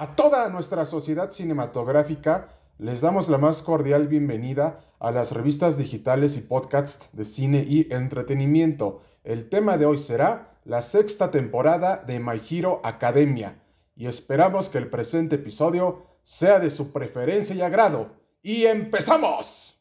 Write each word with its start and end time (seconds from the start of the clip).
A 0.00 0.14
toda 0.14 0.48
nuestra 0.48 0.86
sociedad 0.86 1.32
cinematográfica 1.32 2.50
les 2.78 3.00
damos 3.00 3.28
la 3.28 3.36
más 3.36 3.62
cordial 3.62 4.06
bienvenida 4.06 4.78
a 5.00 5.10
las 5.10 5.32
revistas 5.32 5.76
digitales 5.76 6.36
y 6.36 6.40
podcasts 6.40 7.08
de 7.14 7.24
cine 7.24 7.64
y 7.66 7.92
entretenimiento. 7.92 9.02
El 9.24 9.48
tema 9.48 9.76
de 9.76 9.86
hoy 9.86 9.98
será 9.98 10.56
la 10.64 10.82
sexta 10.82 11.32
temporada 11.32 11.96
de 11.96 12.20
My 12.20 12.40
Hero 12.48 12.80
Academia 12.84 13.60
y 13.96 14.06
esperamos 14.06 14.68
que 14.68 14.78
el 14.78 14.88
presente 14.88 15.34
episodio 15.34 16.06
sea 16.22 16.60
de 16.60 16.70
su 16.70 16.92
preferencia 16.92 17.56
y 17.56 17.62
agrado. 17.62 18.12
¡Y 18.40 18.66
empezamos! 18.66 19.77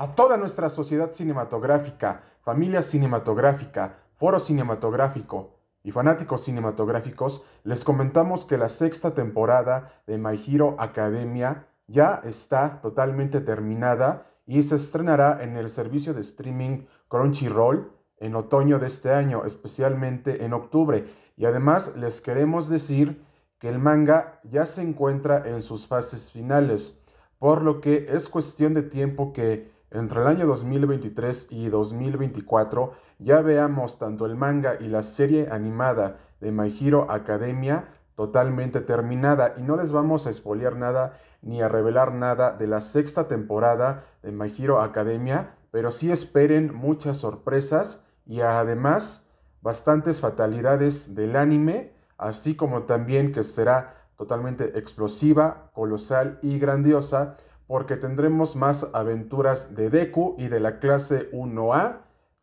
A 0.00 0.14
toda 0.14 0.36
nuestra 0.36 0.70
sociedad 0.70 1.10
cinematográfica, 1.10 2.22
familia 2.42 2.82
cinematográfica, 2.82 3.98
foro 4.14 4.38
cinematográfico 4.38 5.56
y 5.82 5.90
fanáticos 5.90 6.44
cinematográficos, 6.44 7.42
les 7.64 7.82
comentamos 7.82 8.44
que 8.44 8.58
la 8.58 8.68
sexta 8.68 9.12
temporada 9.12 10.00
de 10.06 10.16
My 10.16 10.40
Hero 10.46 10.76
Academia 10.78 11.66
ya 11.88 12.20
está 12.22 12.80
totalmente 12.80 13.40
terminada 13.40 14.24
y 14.46 14.62
se 14.62 14.76
estrenará 14.76 15.42
en 15.42 15.56
el 15.56 15.68
servicio 15.68 16.14
de 16.14 16.20
streaming 16.20 16.84
Crunchyroll 17.08 17.90
en 18.18 18.36
otoño 18.36 18.78
de 18.78 18.86
este 18.86 19.10
año, 19.10 19.44
especialmente 19.46 20.44
en 20.44 20.52
octubre. 20.52 21.06
Y 21.36 21.46
además 21.46 21.96
les 21.96 22.20
queremos 22.20 22.68
decir 22.68 23.20
que 23.58 23.68
el 23.68 23.80
manga 23.80 24.38
ya 24.44 24.64
se 24.64 24.80
encuentra 24.82 25.42
en 25.44 25.60
sus 25.60 25.88
fases 25.88 26.30
finales, 26.30 27.02
por 27.40 27.62
lo 27.62 27.80
que 27.80 28.06
es 28.10 28.28
cuestión 28.28 28.74
de 28.74 28.82
tiempo 28.82 29.32
que 29.32 29.76
entre 29.90 30.20
el 30.20 30.26
año 30.26 30.46
2023 30.46 31.48
y 31.50 31.68
2024 31.68 32.92
ya 33.18 33.40
veamos 33.40 33.98
tanto 33.98 34.26
el 34.26 34.36
manga 34.36 34.76
y 34.78 34.88
la 34.88 35.02
serie 35.02 35.48
animada 35.50 36.18
de 36.40 36.52
My 36.52 36.74
Hero 36.78 37.10
Academia 37.10 37.88
totalmente 38.14 38.80
terminada. 38.80 39.54
Y 39.56 39.62
no 39.62 39.76
les 39.76 39.92
vamos 39.92 40.26
a 40.26 40.30
espolear 40.30 40.76
nada 40.76 41.18
ni 41.40 41.62
a 41.62 41.68
revelar 41.68 42.12
nada 42.12 42.52
de 42.52 42.66
la 42.66 42.80
sexta 42.80 43.28
temporada 43.28 44.04
de 44.22 44.32
My 44.32 44.52
Hero 44.58 44.82
Academia, 44.82 45.54
pero 45.70 45.92
sí 45.92 46.10
esperen 46.10 46.74
muchas 46.74 47.18
sorpresas 47.18 48.04
y 48.26 48.40
además 48.40 49.28
bastantes 49.62 50.20
fatalidades 50.20 51.14
del 51.14 51.36
anime, 51.36 51.94
así 52.16 52.56
como 52.56 52.82
también 52.82 53.32
que 53.32 53.44
será 53.44 53.94
totalmente 54.16 54.76
explosiva, 54.78 55.70
colosal 55.72 56.38
y 56.42 56.58
grandiosa 56.58 57.36
porque 57.68 57.96
tendremos 57.96 58.56
más 58.56 58.90
aventuras 58.94 59.76
de 59.76 59.90
Deku 59.90 60.34
y 60.38 60.48
de 60.48 60.58
la 60.58 60.80
clase 60.80 61.30
1A, 61.32 62.00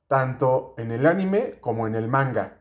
tanto 0.08 0.76
en 0.78 0.92
el 0.92 1.08
anime 1.08 1.58
como 1.59 1.88
en 1.88 1.95
el 1.95 2.08
manga. 2.08 2.59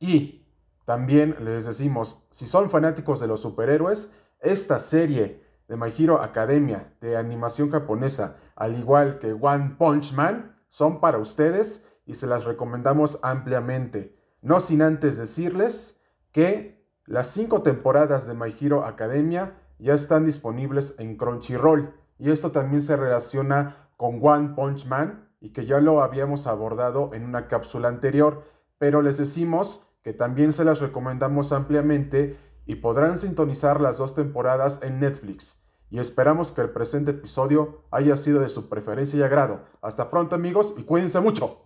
Y 0.00 0.46
también 0.86 1.36
les 1.40 1.66
decimos, 1.66 2.26
si 2.30 2.48
son 2.48 2.70
fanáticos 2.70 3.20
de 3.20 3.26
los 3.26 3.40
superhéroes, 3.40 4.14
esta 4.40 4.78
serie 4.78 5.44
de 5.68 5.76
My 5.76 5.92
Hero 5.96 6.22
Academia 6.22 6.94
de 7.02 7.18
animación 7.18 7.70
japonesa, 7.70 8.36
al 8.54 8.78
igual 8.78 9.18
que 9.18 9.34
One 9.34 9.76
Punch 9.78 10.14
Man, 10.14 10.56
son 10.68 11.00
para 11.00 11.18
ustedes 11.18 11.86
y 12.06 12.14
se 12.14 12.26
las 12.26 12.44
recomendamos 12.44 13.18
ampliamente. 13.22 14.16
No 14.40 14.60
sin 14.60 14.80
antes 14.80 15.18
decirles 15.18 16.00
que 16.32 16.82
las 17.04 17.26
cinco 17.26 17.60
temporadas 17.60 18.26
de 18.26 18.34
My 18.34 18.54
Hero 18.58 18.84
Academia 18.84 19.58
ya 19.78 19.92
están 19.92 20.24
disponibles 20.24 20.94
en 20.98 21.16
Crunchyroll 21.16 21.94
y 22.18 22.30
esto 22.30 22.50
también 22.50 22.82
se 22.82 22.96
relaciona 22.96 23.90
con 23.96 24.18
One 24.22 24.54
Punch 24.54 24.86
Man 24.86 25.28
y 25.40 25.50
que 25.50 25.66
ya 25.66 25.80
lo 25.80 26.02
habíamos 26.02 26.46
abordado 26.46 27.12
en 27.14 27.24
una 27.24 27.48
cápsula 27.48 27.88
anterior, 27.88 28.42
pero 28.78 29.02
les 29.02 29.18
decimos 29.18 29.86
que 30.02 30.12
también 30.12 30.52
se 30.52 30.64
las 30.64 30.80
recomendamos 30.80 31.52
ampliamente 31.52 32.36
y 32.64 32.76
podrán 32.76 33.18
sintonizar 33.18 33.80
las 33.80 33.98
dos 33.98 34.14
temporadas 34.14 34.80
en 34.82 35.00
Netflix. 35.00 35.62
Y 35.88 35.98
esperamos 35.98 36.52
que 36.52 36.62
el 36.62 36.70
presente 36.70 37.12
episodio 37.12 37.84
haya 37.90 38.16
sido 38.16 38.40
de 38.40 38.48
su 38.48 38.68
preferencia 38.68 39.18
y 39.18 39.22
agrado. 39.22 39.64
Hasta 39.82 40.10
pronto 40.10 40.34
amigos 40.34 40.74
y 40.76 40.82
cuídense 40.82 41.20
mucho. 41.20 41.65